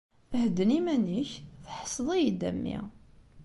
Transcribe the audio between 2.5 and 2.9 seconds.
mmi!